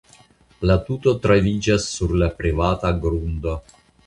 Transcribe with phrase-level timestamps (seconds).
[0.69, 3.57] La tuto troviĝas sur privata grundo.